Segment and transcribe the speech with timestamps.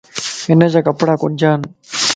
[0.47, 1.59] ھنجا ڪپڙا ڪنجان